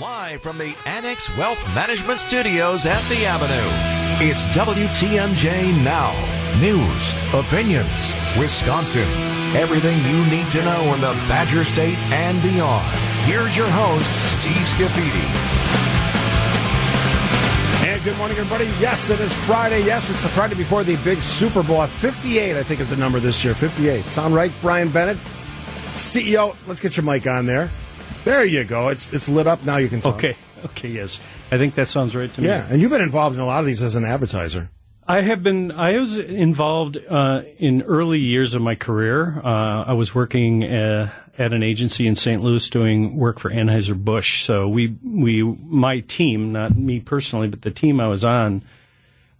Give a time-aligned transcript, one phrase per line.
[0.00, 4.26] Live from the Annex Wealth Management Studios at the Avenue.
[4.26, 6.14] It's WTMJ Now.
[6.58, 9.06] News, opinions, Wisconsin.
[9.54, 12.86] Everything you need to know in the Badger State and beyond.
[13.26, 15.28] Here's your host, Steve Scafidi.
[17.86, 18.70] And good morning, everybody.
[18.80, 19.84] Yes, it is Friday.
[19.84, 21.86] Yes, it's the Friday before the big Super Bowl.
[21.86, 23.54] 58, I think, is the number this year.
[23.54, 24.02] 58.
[24.06, 25.18] Sound right, Brian Bennett?
[25.90, 27.70] CEO, let's get your mic on there.
[28.24, 28.88] There you go.
[28.88, 29.76] It's it's lit up now.
[29.76, 30.16] You can talk.
[30.16, 30.36] Okay.
[30.64, 30.88] Okay.
[30.88, 31.20] Yes,
[31.50, 32.48] I think that sounds right to me.
[32.48, 34.70] Yeah, and you've been involved in a lot of these as an advertiser.
[35.06, 35.72] I have been.
[35.72, 39.40] I was involved uh, in early years of my career.
[39.42, 42.42] Uh, I was working uh, at an agency in St.
[42.42, 44.42] Louis doing work for Anheuser Busch.
[44.44, 48.62] So we we my team, not me personally, but the team I was on,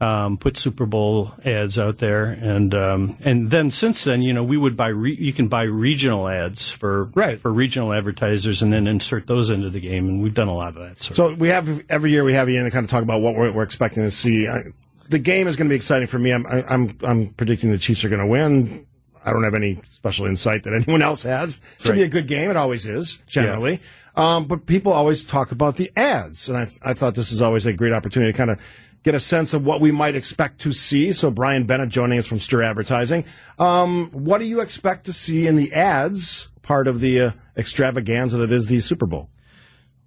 [0.00, 4.42] um, put Super Bowl ads out there, and um, and then since then, you know,
[4.42, 7.38] we would buy re- you can buy regional ads for Right.
[7.38, 10.68] for regional advertisers, and then insert those into the game, and we've done a lot
[10.68, 11.00] of that.
[11.02, 13.20] Sort So we have every year we have you in to kind of talk about
[13.20, 14.48] what we're, we're expecting to see.
[14.48, 14.64] I,
[15.10, 16.32] the game is going to be exciting for me.
[16.32, 18.86] I'm I, I'm I'm predicting the Chiefs are going to win.
[19.22, 21.60] I don't have any special insight that anyone else has.
[21.78, 22.48] It should be a good game.
[22.48, 23.80] It always is generally.
[24.16, 27.66] Um, but people always talk about the ads, and I I thought this is always
[27.66, 28.58] a great opportunity to kind of
[29.02, 31.12] get a sense of what we might expect to see.
[31.12, 33.24] So Brian Bennett joining us from Stir Advertising.
[33.58, 38.36] Um, what do you expect to see in the ads part of the uh, extravaganza
[38.38, 39.30] that is the Super Bowl?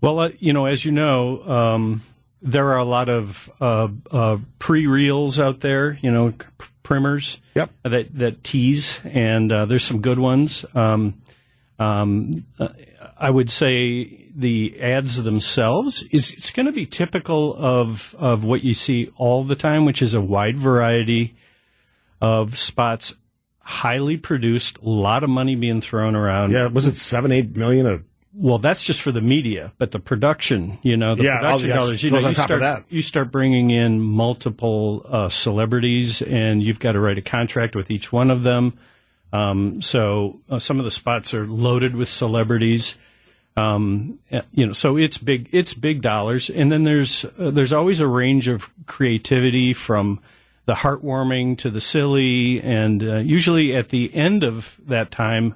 [0.02, 2.02] Well, uh, you know, as you know, um,
[2.42, 5.98] there are a lot of uh, uh, pre-reels out there.
[6.02, 6.34] You know,
[6.84, 7.42] primers.
[7.56, 7.72] Yep.
[7.84, 10.66] That that tease, and uh, there's some good ones.
[10.76, 11.22] Um,
[11.80, 12.70] um, uh,
[13.18, 18.64] I would say the ads themselves is it's going to be typical of of what
[18.64, 21.36] you see all the time, which is a wide variety
[22.22, 23.16] of spots,
[23.60, 26.52] highly produced, a lot of money being thrown around.
[26.52, 27.86] Yeah, was it seven, eight million?
[27.86, 28.00] A
[28.34, 31.76] Well, that's just for the media, but the production, you know, the Yeah, production the
[31.76, 32.86] dollars, you know, you start that.
[32.90, 37.92] you start bringing in multiple uh, celebrities, and you've got to write a contract with
[37.92, 38.74] each one of them.
[39.32, 42.98] Um, so uh, some of the spots are loaded with celebrities.
[43.56, 44.20] Um,
[44.52, 48.08] you know, so it's big, it's big dollars, and then there's uh, there's always a
[48.08, 50.22] range of creativity from
[50.66, 55.56] the heartwarming to the silly, and uh, usually at the end of that time,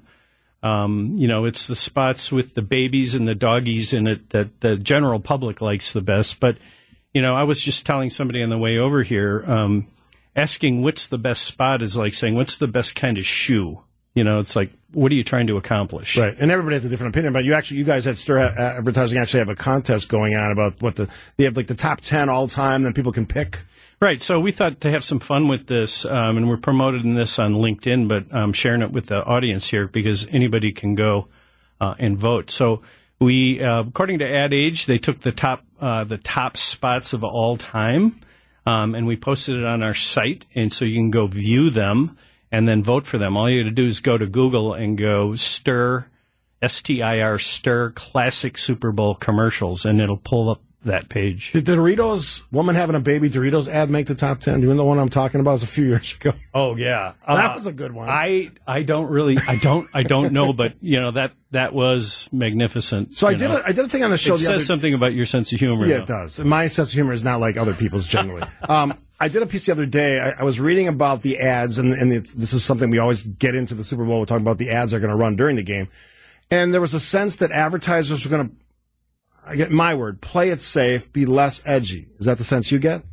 [0.64, 4.60] um, you know, it's the spots with the babies and the doggies in it that
[4.62, 6.40] the general public likes the best.
[6.40, 6.58] But,
[7.14, 9.88] you know, I was just telling somebody on the way over here, um,
[10.36, 13.82] asking what's the best spot is like saying, what's the best kind of shoe?
[14.14, 16.18] You know, it's like, what are you trying to accomplish?
[16.18, 17.34] Right, and everybody has a different opinion.
[17.34, 20.82] But you actually, you guys at Stir Advertising actually have a contest going on about
[20.82, 22.84] what the they have like the top ten all time.
[22.84, 23.60] Then people can pick.
[24.00, 24.22] Right.
[24.22, 27.54] So we thought to have some fun with this, um, and we're promoting this on
[27.54, 31.28] LinkedIn, but um, sharing it with the audience here because anybody can go
[31.82, 32.52] uh, and vote.
[32.52, 32.82] So
[33.20, 37.24] we, uh, according to Ad Age, they took the top uh, the top spots of
[37.24, 38.20] all time,
[38.66, 42.18] um, and we posted it on our site, and so you can go view them
[42.52, 43.36] and then vote for them.
[43.38, 46.08] All you have to do is go to Google and go stir.
[46.62, 51.52] S-T-I-R stir classic Super Bowl commercials and it'll pull up that page.
[51.52, 54.62] Did the Doritos woman having a baby Doritos ad make the top ten?
[54.62, 55.52] Do you know the one I'm talking about?
[55.52, 56.34] It was a few years ago.
[56.54, 58.10] Oh yeah, That Uh, was a good one.
[58.10, 62.28] I I don't really I don't I don't know, but you know that that was
[62.32, 63.16] magnificent.
[63.16, 63.58] so I did know.
[63.58, 65.26] a, I did a thing on the show It the says other something about your
[65.26, 65.86] sense of humor.
[65.86, 66.04] Yeah, though.
[66.04, 66.40] it does.
[66.40, 68.44] My sense of humor is not like other people's generally.
[68.70, 70.20] um, I did a piece the other day.
[70.20, 73.24] I, I was reading about the ads, and, and it, this is something we always
[73.24, 74.20] get into the Super Bowl.
[74.20, 75.88] We're talking about the ads are going to run during the game.
[76.52, 78.56] And there was a sense that advertisers were going to,
[79.46, 82.08] I get my word, play it safe, be less edgy.
[82.20, 83.04] Is that the sense you get?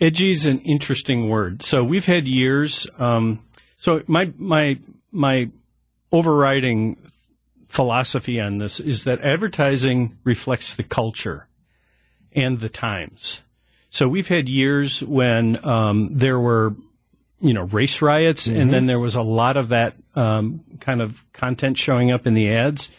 [0.00, 1.62] Edgy is an interesting word.
[1.62, 2.86] So we've had years.
[2.98, 3.44] Um,
[3.76, 4.78] so my my
[5.10, 5.50] my
[6.12, 6.96] overriding
[7.68, 11.48] philosophy on this is that advertising reflects the culture
[12.32, 13.43] and the times.
[13.94, 16.74] So we've had years when um, there were,
[17.40, 21.24] you know, race riots, and then there was a lot of that um, kind of
[21.32, 22.90] content showing up in the ads.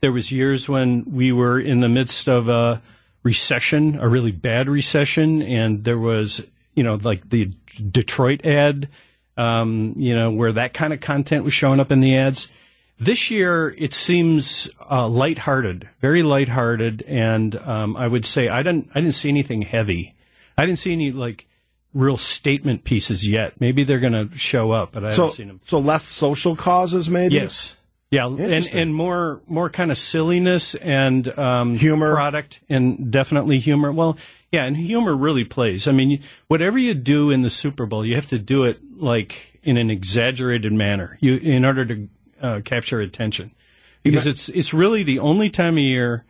[0.00, 2.80] There was years when we were in the midst of a
[3.24, 7.52] recession, a really bad recession, and there was, you know, like the
[7.90, 8.88] Detroit ad,
[9.36, 12.52] um, you know, where that kind of content was showing up in the ads.
[13.00, 18.90] This year, it seems uh, lighthearted, very lighthearted, and um, I would say I didn't,
[18.94, 20.13] I didn't see anything heavy.
[20.56, 21.46] I didn't see any like
[21.92, 23.60] real statement pieces yet.
[23.60, 25.60] Maybe they're going to show up, but I So, haven't seen them.
[25.64, 27.34] so less social causes, maybe.
[27.36, 27.76] Yes.
[28.10, 32.14] Yeah, and, and more more kind of silliness and um, Humor.
[32.14, 33.90] product and definitely humor.
[33.90, 34.16] Well,
[34.52, 35.88] yeah, and humor really plays.
[35.88, 39.58] I mean, whatever you do in the Super Bowl, you have to do it like
[39.64, 42.08] in an exaggerated manner, you in order to
[42.40, 43.50] uh, capture attention.
[44.04, 46.24] because it's it's really the only time of year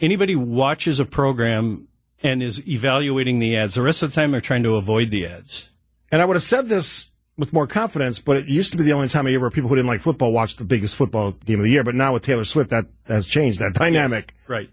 [0.00, 1.86] anybody watches a program
[2.22, 3.74] and is evaluating the ads.
[3.74, 5.68] The rest of the time, they're trying to avoid the ads.
[6.10, 8.92] And I would have said this with more confidence, but it used to be the
[8.92, 11.58] only time of year where people who didn't like football watched the biggest football game
[11.58, 11.84] of the year.
[11.84, 14.34] But now with Taylor Swift, that has changed that dynamic.
[14.46, 14.70] Right.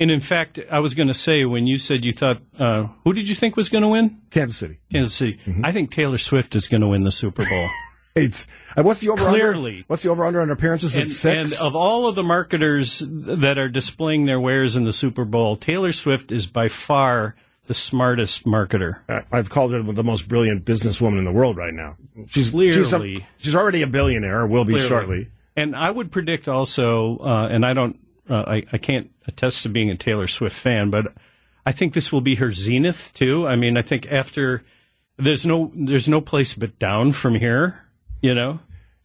[0.00, 3.12] And in fact, I was going to say when you said you thought, uh, who
[3.12, 4.20] did you think was going to win?
[4.30, 4.78] Kansas City.
[4.90, 5.38] Kansas City.
[5.46, 5.64] Mm-hmm.
[5.64, 7.68] I think Taylor Swift is going to win the Super Bowl.
[8.14, 11.58] It's uh, what's the over clearly what's the over under on appearances and, at six?
[11.58, 15.56] And of all of the marketers that are displaying their wares in the Super Bowl,
[15.56, 17.34] Taylor Swift is by far
[17.66, 19.00] the smartest marketer.
[19.30, 21.96] I've called her the most brilliant businesswoman in the world right now.
[22.28, 24.88] She's clearly she's, a, she's already a billionaire, or will be clearly.
[24.88, 25.28] shortly.
[25.56, 27.98] And I would predict also, uh, and I don't,
[28.28, 31.14] uh, I, I can't attest to being a Taylor Swift fan, but
[31.64, 33.46] I think this will be her zenith too.
[33.46, 34.64] I mean, I think after
[35.16, 37.86] there's no there's no place but down from here.
[38.22, 38.60] You know,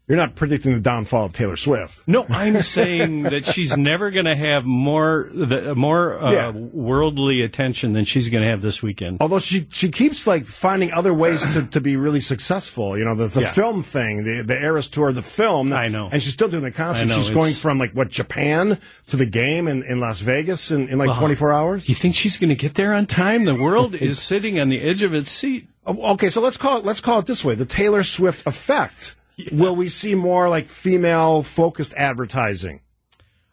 [0.07, 2.07] you're not predicting the downfall of Taylor Swift.
[2.07, 6.51] No, I'm saying that she's never going to have more the, more uh, yeah.
[6.51, 9.17] worldly attention than she's going to have this weekend.
[9.19, 12.97] Although she she keeps like finding other ways to, to be really successful.
[12.97, 13.51] You know, the, the yeah.
[13.51, 15.73] film thing, the the Eras tour, the film.
[15.73, 17.09] I know, and she's still doing the concert.
[17.09, 20.99] She's going from like what Japan to the game in, in Las Vegas in, in
[20.99, 21.89] like well, 24 hours.
[21.89, 23.43] You think she's going to get there on time?
[23.43, 25.67] The world is sitting on the edge of its seat.
[25.87, 29.15] Oh, okay, so let's call it let's call it this way: the Taylor Swift effect.
[29.37, 29.49] Yeah.
[29.53, 32.81] Will we see more like female focused advertising?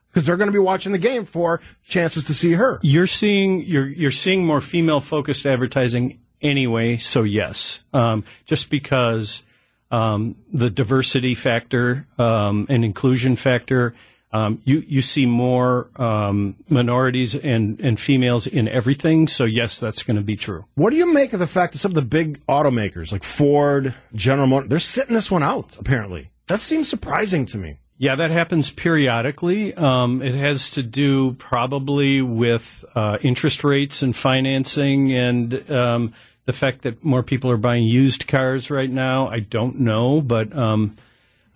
[0.09, 2.81] Because they're going to be watching the game for chances to see her.
[2.83, 6.97] You're seeing you're you're seeing more female focused advertising anyway.
[6.97, 9.45] So yes, um, just because
[9.91, 13.95] um, the diversity factor um, and inclusion factor
[14.35, 19.29] um, you you see more um, minorities and, and females in everything.
[19.29, 20.65] So yes, that's going to be true.
[20.75, 23.95] What do you make of the fact that some of the big automakers like Ford,
[24.13, 25.77] General Motors, they're sitting this one out?
[25.79, 27.79] Apparently, that seems surprising to me.
[27.97, 29.73] Yeah, that happens periodically.
[29.73, 36.13] Um, it has to do probably with uh, interest rates and financing and um,
[36.45, 39.29] the fact that more people are buying used cars right now.
[39.29, 40.53] I don't know, but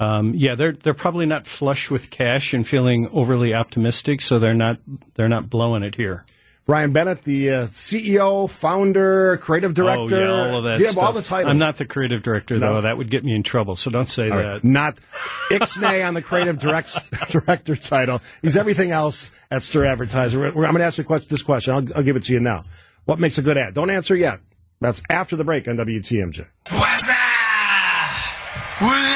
[0.00, 4.54] um, yeah, they're they're probably not flush with cash and feeling overly optimistic, so they're
[4.54, 4.78] not
[5.14, 6.24] they're not blowing it here.
[6.68, 10.16] Brian Bennett, the uh, CEO, founder, creative director.
[10.16, 10.78] Oh, yeah, all of that.
[10.78, 11.50] You have all the titles.
[11.50, 12.82] I'm not the creative director, though.
[12.82, 14.46] That would get me in trouble, so don't say all that.
[14.46, 14.64] Right.
[14.64, 14.98] Not
[15.48, 16.94] Ixnay on the creative direct,
[17.30, 18.20] director title.
[18.42, 20.44] He's everything else at Stir Advertiser.
[20.44, 21.72] I'm going to ask you this question.
[21.72, 22.64] I'll, I'll give it to you now.
[23.06, 23.72] What makes a good ad?
[23.72, 24.40] Don't answer yet.
[24.78, 26.46] That's after the break on WTMJ.
[26.68, 29.07] What's that?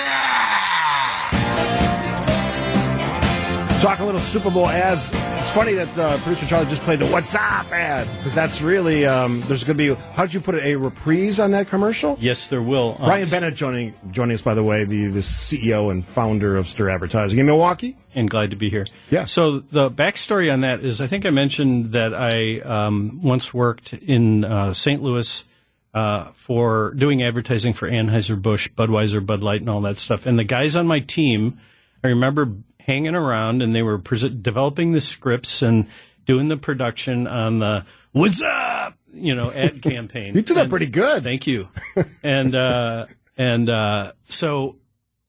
[3.82, 5.10] Talk a little Super Bowl ads.
[5.12, 9.06] It's funny that uh, producer Charlie just played the "What's Up" ad because that's really
[9.06, 10.00] um, there's going to be.
[10.12, 10.62] How did you put it?
[10.62, 12.16] A reprise on that commercial?
[12.20, 12.94] Yes, there will.
[13.00, 16.90] Brian Bennett joining joining us by the way, the the CEO and founder of Stir
[16.90, 17.96] Advertising in Milwaukee.
[18.14, 18.86] And glad to be here.
[19.10, 19.24] Yeah.
[19.24, 23.94] So the backstory on that is, I think I mentioned that I um, once worked
[23.94, 25.02] in uh, St.
[25.02, 25.44] Louis.
[25.92, 30.38] Uh, for doing advertising for Anheuser Busch, Budweiser, Bud Light, and all that stuff, and
[30.38, 31.60] the guys on my team,
[32.02, 32.46] I remember
[32.86, 35.86] hanging around and they were pre- developing the scripts and
[36.24, 40.34] doing the production on the "What's up?" you know ad campaign.
[40.34, 41.22] you did that pretty good.
[41.22, 41.68] Thank you.
[42.22, 43.06] and uh,
[43.36, 44.76] and uh, so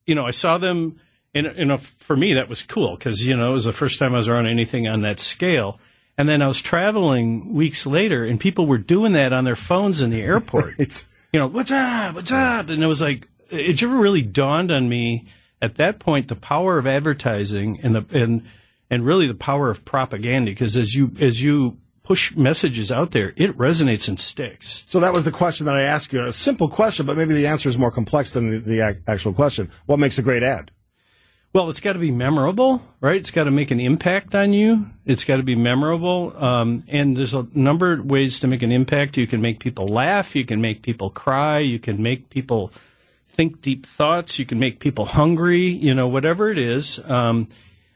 [0.06, 1.00] you know, I saw them.
[1.36, 3.98] And you know, for me, that was cool because you know it was the first
[3.98, 5.80] time I was around anything on that scale.
[6.16, 10.02] And then I was traveling weeks later, and people were doing that on their phones
[10.02, 10.76] in the airport.
[10.80, 11.08] Right.
[11.34, 12.14] You know, what's up?
[12.14, 12.70] What's up?
[12.70, 15.26] And it was like, it never really dawned on me
[15.64, 18.46] at that point the power of advertising and the and
[18.90, 23.34] and really the power of propaganda because as you as you push messages out there,
[23.38, 24.84] it resonates and sticks.
[24.88, 26.22] So that was the question that I asked you.
[26.22, 29.72] A simple question, but maybe the answer is more complex than the, the actual question.
[29.86, 30.72] What makes a great ad?
[31.54, 33.16] Well, it's got to be memorable, right?
[33.16, 34.88] It's got to make an impact on you.
[35.06, 36.36] It's got to be memorable.
[36.36, 39.18] Um, and there's a number of ways to make an impact.
[39.18, 40.36] You can make people laugh.
[40.36, 41.60] You can make people cry.
[41.60, 42.74] You can make people
[43.34, 44.40] think deep thoughts.
[44.40, 45.68] You can make people hungry.
[45.70, 47.00] You know, whatever it is.
[47.06, 47.48] Um,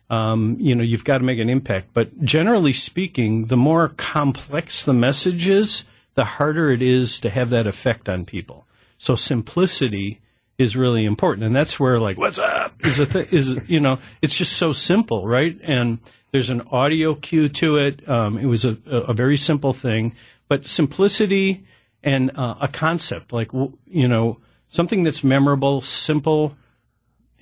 [0.09, 1.89] um, you know, you've got to make an impact.
[1.93, 7.49] But generally speaking, the more complex the message is, the harder it is to have
[7.49, 8.65] that effect on people.
[8.97, 10.21] So simplicity
[10.57, 13.99] is really important, and that's where like "What's up?" is a th- is you know,
[14.21, 15.57] it's just so simple, right?
[15.61, 15.99] And
[16.31, 18.07] there's an audio cue to it.
[18.09, 20.15] Um, it was a, a very simple thing,
[20.47, 21.65] but simplicity
[22.03, 23.51] and uh, a concept like
[23.85, 26.55] you know something that's memorable, simple,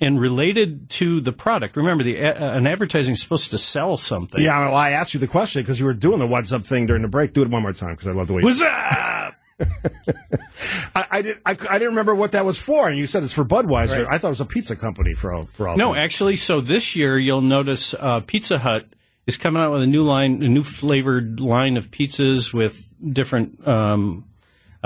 [0.00, 1.76] and related to the product.
[1.76, 4.42] Remember, the uh, an advertising is supposed to sell something.
[4.42, 6.86] Yeah, well, I asked you the question because you were doing the "What's Up" thing
[6.86, 7.32] during the break.
[7.32, 8.42] Do it one more time because I love the way.
[8.42, 9.34] What's up?
[10.94, 13.32] I, I, did, I, I, didn't remember what that was for, and you said it's
[13.32, 14.04] for Budweiser.
[14.04, 14.14] Right.
[14.14, 15.44] I thought it was a pizza company for all.
[15.54, 16.02] For all no, things.
[16.02, 18.86] actually, so this year you'll notice uh, Pizza Hut
[19.26, 23.66] is coming out with a new line, a new flavored line of pizzas with different
[23.66, 24.25] um,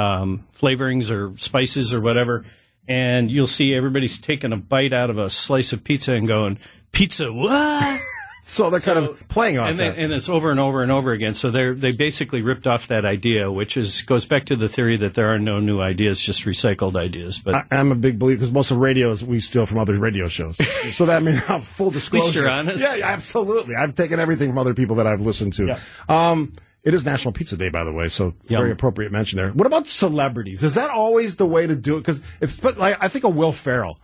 [0.00, 2.44] um, flavorings or spices or whatever.
[2.88, 6.58] And you'll see everybody's taking a bite out of a slice of pizza and going,
[6.92, 8.00] "Pizza what?"
[8.42, 9.96] So they're kind of playing off and, that.
[9.96, 11.34] and it's over and over and over again.
[11.34, 14.96] So they they basically ripped off that idea, which is goes back to the theory
[14.96, 17.38] that there are no new ideas, just recycled ideas.
[17.38, 19.96] But I, am a big believer because most of the radios we steal from other
[20.00, 20.56] radio shows.
[20.92, 22.22] so that means full disclosure.
[22.22, 22.98] At least you're honest.
[22.98, 23.76] Yeah, absolutely.
[23.76, 25.66] I've taken everything from other people that I've listened to.
[25.66, 25.78] Yeah.
[26.08, 28.34] Um, it is National Pizza Day, by the way, so Yum.
[28.60, 29.50] very appropriate mention there.
[29.50, 30.62] What about celebrities?
[30.62, 32.00] Is that always the way to do it?
[32.00, 34.00] Because if, but like, I think of Will Ferrell.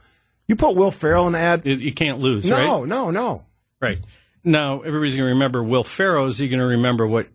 [0.47, 2.49] You put Will Ferrell in an ad, you can't lose.
[2.49, 2.89] No, right?
[2.89, 3.47] no, no.
[3.81, 3.99] Right.
[4.45, 6.27] Now everybody's going to remember Will Ferrell.
[6.27, 7.29] Is he going to remember what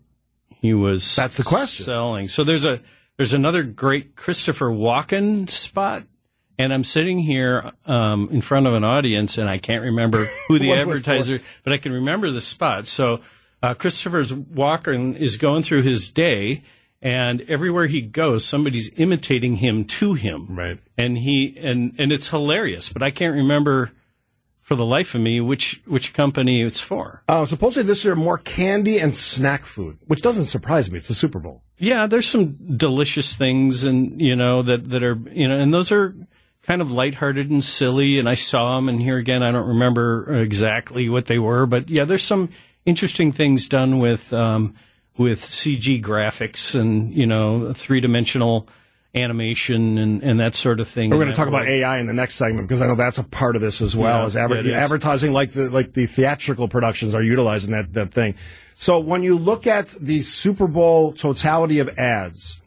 [0.60, 1.14] he was?
[1.14, 1.84] That's the question.
[1.84, 2.28] Selling.
[2.28, 2.80] So there's a
[3.18, 6.04] there's another great Christopher Walken spot,
[6.58, 10.58] and I'm sitting here um, in front of an audience, and I can't remember who
[10.58, 12.86] the advertiser, but I can remember the spot.
[12.86, 13.20] So
[13.62, 16.62] uh, Christopher Walken is going through his day.
[17.04, 20.46] And everywhere he goes, somebody's imitating him to him.
[20.48, 20.78] Right.
[20.96, 23.90] And he, and, and it's hilarious, but I can't remember
[24.62, 27.22] for the life of me which which company it's for.
[27.28, 30.98] Uh, supposedly this year more candy and snack food, which doesn't surprise me.
[30.98, 31.62] It's the Super Bowl.
[31.78, 35.90] Yeah, there's some delicious things, and you know that that are you know, and those
[35.92, 36.14] are
[36.62, 38.18] kind of lighthearted and silly.
[38.18, 41.90] And I saw them, and here again, I don't remember exactly what they were, but
[41.90, 42.50] yeah, there's some
[42.86, 44.74] interesting things done with um,
[45.16, 48.68] with CG graphics and you know three dimensional
[49.14, 51.10] animation and, and that sort of thing.
[51.10, 53.22] We're going to talk about AI in the next segment because I know that's a
[53.22, 56.68] part of this as well yeah, as adver- yeah, advertising, like the like the theatrical
[56.68, 58.34] productions are utilizing that that thing.
[58.74, 62.62] So when you look at the Super Bowl totality of ads,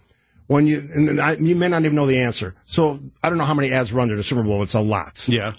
[0.47, 2.55] when you and I, you may not even know the answer.
[2.65, 4.61] So I don't know how many ads run to the Super Bowl.
[4.61, 5.27] It's a lot.
[5.27, 5.53] Yeah,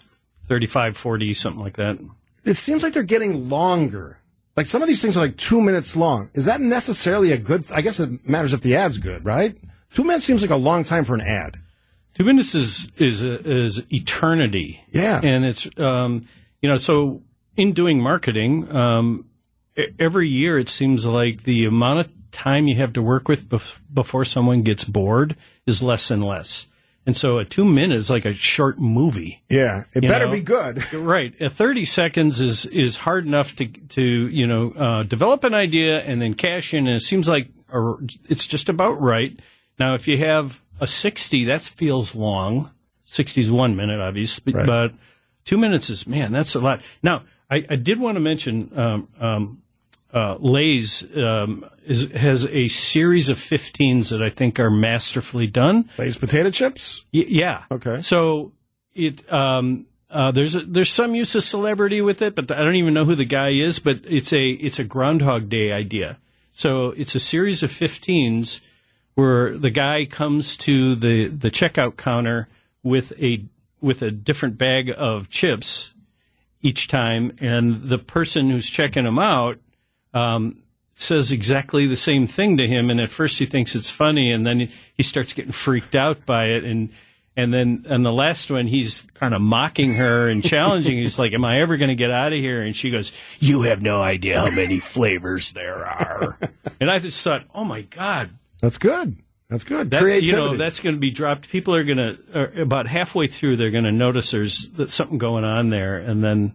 [0.49, 1.99] 35, 40, something like that.
[2.45, 4.21] It seems like they're getting longer.
[4.57, 6.31] Like some of these things are like two minutes long.
[6.33, 7.71] Is that necessarily a good?
[7.71, 9.57] I guess it matters if the ad's good, right?
[9.93, 11.59] Two minutes seems like a long time for an ad.
[12.15, 14.83] Two minutes is is is eternity.
[14.91, 16.27] Yeah, and it's um,
[16.63, 17.23] you know so
[17.57, 19.27] in doing marketing, um,
[19.99, 23.79] every year it seems like the amount of time you have to work with bef-
[23.93, 25.37] before someone gets bored
[25.67, 26.69] is less and less.
[27.07, 29.43] And so a two minutes is like a short movie.
[29.49, 30.33] Yeah, it better know?
[30.33, 30.93] be good.
[30.95, 31.33] right.
[31.41, 36.01] A thirty seconds is is hard enough to to you know uh, develop an idea
[36.01, 37.95] and then cash in, and it seems like a,
[38.29, 39.39] it's just about right.
[39.79, 42.71] Now, if you have a 60, that feels long.
[43.05, 44.67] 60 is one minute, obviously, right.
[44.67, 44.93] but
[45.45, 46.81] two minutes is, man, that's a lot.
[47.03, 49.63] Now, I, I did want to mention um, um,
[50.13, 55.89] uh, Lay's um, is, has a series of 15s that I think are masterfully done.
[55.99, 57.05] Lay's potato chips?
[57.13, 57.65] Y- yeah.
[57.71, 58.03] Okay.
[58.03, 58.53] So
[58.95, 59.31] it.
[59.33, 62.95] Um, uh, there's a, there's some use of celebrity with it, but I don't even
[62.95, 63.81] know who the guy is.
[63.81, 66.19] But it's a it's a Groundhog Day idea.
[66.53, 68.63] So it's a series of 15s
[69.15, 72.49] where the guy comes to the, the checkout counter
[72.83, 73.45] with a
[73.81, 75.93] with a different bag of chips
[76.63, 79.59] each time, and the person who's checking him out
[80.17, 80.63] um,
[80.95, 82.89] says exactly the same thing to him.
[82.91, 86.47] And at first, he thinks it's funny, and then he starts getting freaked out by
[86.47, 86.89] it, and
[87.37, 90.97] and then and the last one, he's kind of mocking her and challenging.
[90.97, 93.63] he's like, "Am I ever going to get out of here?" And she goes, "You
[93.63, 96.39] have no idea how many flavors there are."
[96.81, 98.31] and I just thought, "Oh my god."
[98.63, 99.17] That's good.
[99.51, 99.91] That's good.
[99.91, 100.29] That, Creativity.
[100.29, 101.51] You know, that's going to be dropped.
[101.51, 105.69] People are going to, about halfway through, they're going to notice there's something going on
[105.69, 106.55] there, and then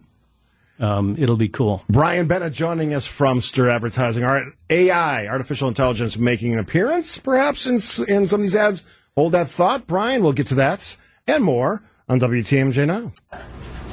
[0.82, 1.84] um, it'll be cool.
[1.88, 4.24] Brian Bennett joining us from Stir Advertising.
[4.24, 7.74] All right, AI, artificial intelligence, making an appearance perhaps in,
[8.08, 8.82] in some of these ads.
[9.16, 10.22] Hold that thought, Brian.
[10.22, 10.96] We'll get to that
[11.26, 13.12] and more on WTMJ now.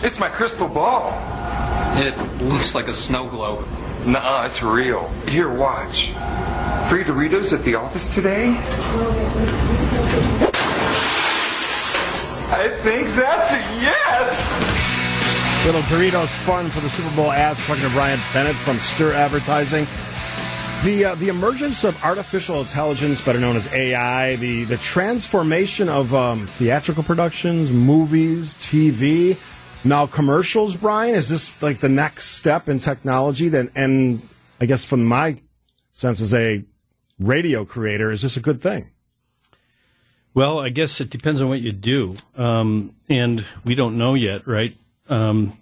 [0.02, 1.14] It's my crystal ball.
[1.98, 3.68] It looks like a snow globe.
[4.06, 5.10] Nah, it's real.
[5.28, 6.08] Here, watch.
[6.90, 8.56] Free Doritos at the office today?
[12.52, 14.79] I think that's a yes!
[15.66, 17.60] Little Doritos fun for the Super Bowl ads.
[17.66, 19.88] Talking to Brian Bennett from Stir Advertising.
[20.86, 26.16] The uh, the emergence of artificial intelligence, better known as AI, the the transformation of
[26.16, 29.38] um, theatrical productions, movies, TV,
[29.84, 30.78] now commercials.
[30.78, 33.50] Brian, is this like the next step in technology?
[33.50, 34.28] Then, and
[34.62, 35.42] I guess from my
[35.92, 36.64] sense as a
[37.20, 38.92] radio creator, is this a good thing?
[40.34, 44.48] Well, I guess it depends on what you do, um, and we don't know yet,
[44.48, 44.78] right?
[45.10, 45.54] Um,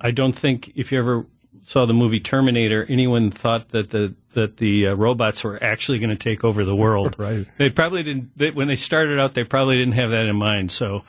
[0.00, 1.26] I don't think if you ever
[1.64, 6.10] saw the movie Terminator, anyone thought that the that the uh, robots were actually going
[6.10, 7.16] to take over the world.
[7.26, 7.46] Right.
[7.56, 8.36] They probably didn't.
[8.36, 10.70] They, when they started out, they probably didn't have that in mind.
[10.70, 11.04] So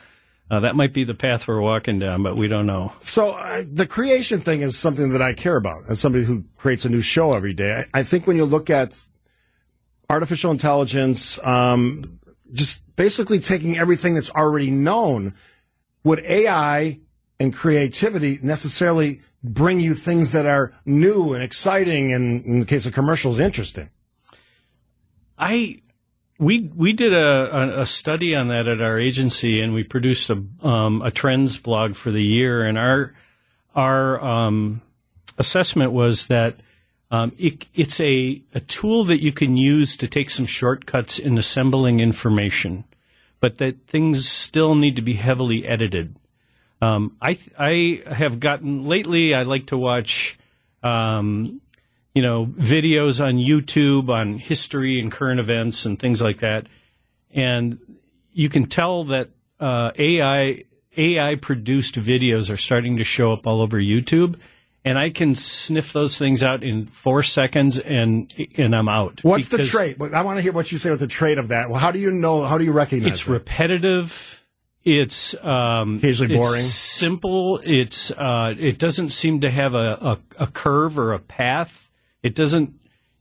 [0.49, 2.93] uh, that might be the path we're walking down, but we don't know.
[3.01, 6.85] So uh, the creation thing is something that I care about as somebody who creates
[6.85, 7.83] a new show every day.
[7.93, 8.97] I, I think when you look at
[10.09, 12.19] artificial intelligence, um,
[12.53, 15.33] just basically taking everything that's already known,
[16.03, 16.99] would AI
[17.39, 22.85] and creativity necessarily bring you things that are new and exciting and in the case
[22.85, 23.89] of commercials interesting
[25.37, 25.81] I
[26.39, 30.43] we we did a, a study on that at our agency, and we produced a
[30.61, 32.63] um, a trends blog for the year.
[32.63, 33.13] And our
[33.75, 34.81] our um,
[35.37, 36.59] assessment was that
[37.09, 41.37] um, it, it's a a tool that you can use to take some shortcuts in
[41.37, 42.83] assembling information,
[43.39, 46.15] but that things still need to be heavily edited.
[46.81, 49.33] Um, I I have gotten lately.
[49.33, 50.37] I like to watch
[50.83, 51.61] um,
[52.17, 56.65] you know, videos on YouTube on history and current events and things like that.
[57.31, 57.77] And
[58.33, 59.29] you can tell that
[59.59, 60.63] uh, AI
[60.97, 64.39] AI produced videos are starting to show up all over YouTube.
[64.83, 69.19] And I can sniff those things out in four seconds, and and I'm out.
[69.21, 70.01] What's the trait?
[70.01, 71.69] I want to hear what you say with the trait of that.
[71.69, 72.45] Well, how do you know?
[72.45, 73.11] How do you recognize?
[73.11, 73.31] It's that?
[73.31, 74.41] repetitive.
[74.87, 76.61] It's um, occasionally boring.
[76.61, 77.59] It's simple.
[77.63, 79.97] It's uh, it doesn't seem to have a,
[80.39, 81.87] a, a curve or a path
[82.23, 82.73] it doesn't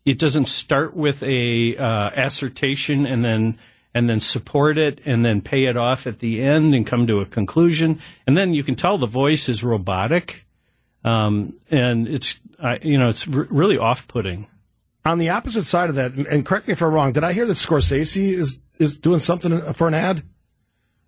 [0.05, 3.59] it doesn't start with a uh, assertion and then
[3.95, 7.21] and then support it and then pay it off at the end and come to
[7.21, 8.01] a conclusion.
[8.27, 10.47] And then you can tell the voice is robotic,
[11.05, 14.49] um, and it's uh, you know it's r- really off putting.
[15.05, 17.47] On the opposite side of that, and correct me if I'm wrong, did I hear
[17.47, 20.25] that Scorsese is is doing something for an ad?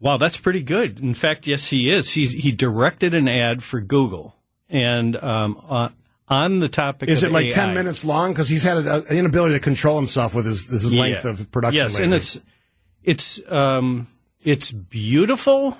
[0.00, 1.00] Wow, that's pretty good.
[1.00, 2.12] In fact, yes, he is.
[2.12, 4.37] He's he directed an ad for Google,
[4.69, 5.88] and um, uh,
[6.28, 9.55] on the topic is it like AI, 10 minutes long because he's had an inability
[9.55, 11.00] to control himself with his, his yeah.
[11.00, 12.05] length of production yes lately.
[12.05, 12.40] and it's
[13.02, 14.07] it's um
[14.43, 15.76] it's beautiful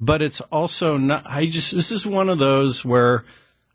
[0.00, 3.24] but it's also not i just this is one of those where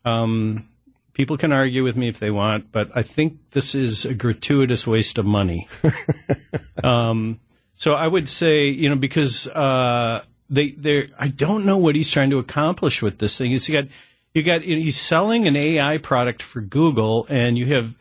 [0.04, 0.68] um
[1.12, 4.86] people can argue with me if they want but i think this is a gratuitous
[4.86, 5.68] waste of money
[6.84, 7.38] um
[7.76, 12.10] so i would say you know because uh they they i don't know what he's
[12.10, 13.52] trying to accomplish with this thing.
[13.52, 13.86] He's got
[14.36, 17.96] you got he's selling an AI product for Google, and you have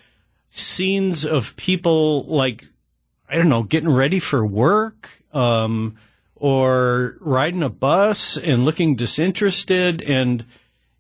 [0.50, 2.66] scenes of people like
[3.30, 5.96] I don't know getting ready for work, um,
[6.36, 10.44] or riding a bus and looking disinterested, and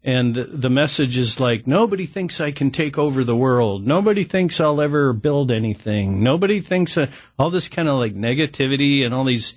[0.05, 3.85] and the message is like nobody thinks I can take over the world.
[3.85, 6.23] Nobody thinks I'll ever build anything.
[6.23, 9.55] Nobody thinks uh, all this kind of like negativity and all these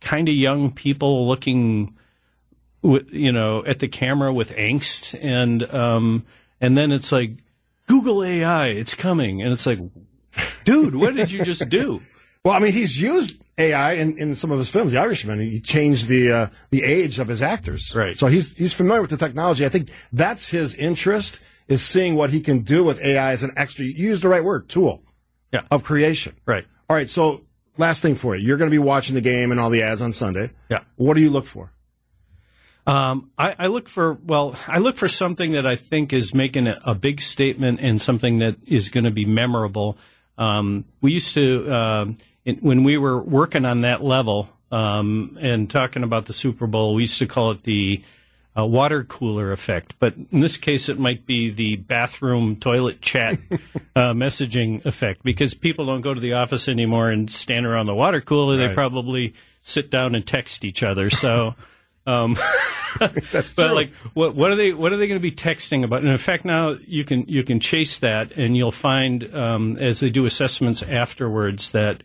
[0.00, 1.98] kind of young people looking
[2.82, 6.24] you know, at the camera with angst, and um,
[6.60, 7.32] and then it's like
[7.86, 9.80] Google AI, it's coming, and it's like,
[10.64, 12.02] dude, what did you just do?
[12.44, 14.92] Well, I mean, he's used AI in, in some of his films.
[14.92, 17.94] The Irishman, he changed the uh, the age of his actors.
[17.94, 18.16] Right.
[18.16, 19.66] So he's he's familiar with the technology.
[19.66, 23.52] I think that's his interest is seeing what he can do with AI as an
[23.56, 23.84] extra.
[23.84, 25.02] You used the right word, tool.
[25.52, 25.62] Yeah.
[25.70, 26.36] Of creation.
[26.46, 26.66] Right.
[26.88, 27.08] All right.
[27.08, 27.42] So
[27.76, 30.02] last thing for you, you're going to be watching the game and all the ads
[30.02, 30.50] on Sunday.
[30.70, 30.80] Yeah.
[30.96, 31.72] What do you look for?
[32.86, 36.66] Um, I, I, look for well, I look for something that I think is making
[36.66, 39.98] a, a big statement and something that is going to be memorable.
[40.38, 42.06] Um, we used to uh,
[42.48, 46.94] in, when we were working on that level um, and talking about the Super Bowl,
[46.94, 48.02] we used to call it the
[48.58, 49.94] uh, water cooler effect.
[49.98, 53.38] But in this case, it might be the bathroom toilet chat
[53.94, 57.94] uh, messaging effect because people don't go to the office anymore and stand around the
[57.94, 58.56] water cooler.
[58.56, 58.68] Right.
[58.68, 61.10] They probably sit down and text each other.
[61.18, 61.54] So.
[62.06, 62.38] Um,
[62.98, 63.74] That's but true.
[63.74, 64.72] like, what, what are they?
[64.72, 66.00] What are they going to be texting about?
[66.00, 70.00] And in fact, now you can you can chase that, and you'll find um, as
[70.00, 72.02] they do assessments afterwards that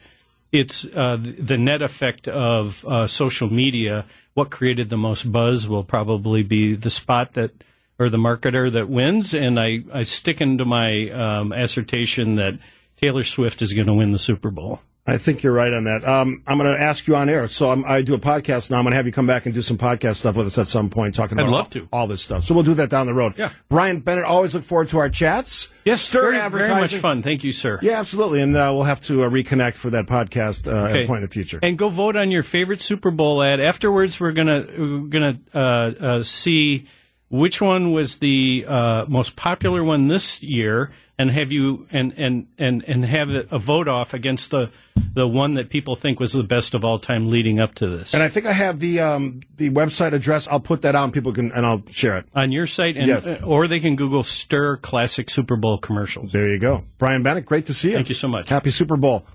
[0.54, 4.06] it's uh, the net effect of uh, social media.
[4.36, 7.63] What created the most buzz will probably be the spot that
[8.00, 9.34] or the marketer that wins.
[9.34, 12.60] And I I stick into my um, assertion that
[12.96, 14.80] Taylor Swift is going to win the Super Bowl.
[15.06, 16.08] I think you're right on that.
[16.08, 17.50] Um, I'm going to ask you on air.
[17.50, 18.78] So I'm, i do a podcast now.
[18.78, 20.68] I'm going to have you come back and do some podcast stuff with us at
[20.68, 21.88] some point, talking about I'd love all, to.
[21.92, 22.46] all this stuff.
[22.46, 23.34] So we'll do that down the road.
[23.38, 23.52] Yeah.
[23.68, 25.74] Brian Bennett, always look forward to our chats.
[25.84, 26.74] Yes, Stir very, advertising.
[26.74, 27.22] very much fun.
[27.22, 27.80] Thank you, sir.
[27.82, 28.42] Yeah, absolutely.
[28.42, 31.28] And uh, we'll have to uh, reconnect for that podcast uh, at a point in
[31.28, 31.60] the future.
[31.62, 33.60] And go vote on your favorite Super Bowl ad.
[33.60, 36.88] Afterwards, we're we're gonna uh, uh, see
[37.28, 40.92] which one was the uh, most popular one this year.
[41.17, 44.71] And have you and and and and have a vote off against the
[45.13, 48.13] the one that people think was the best of all time leading up to this.
[48.13, 50.47] And I think I have the um, the website address.
[50.47, 53.08] I'll put that out, and people can and I'll share it on your site, and,
[53.08, 53.41] yes.
[53.43, 56.32] or they can Google Stir Classic Super Bowl commercials.
[56.32, 57.45] There you go, Brian Bennett.
[57.45, 57.95] Great to see you.
[57.95, 58.49] Thank you so much.
[58.49, 59.26] Happy Super Bowl.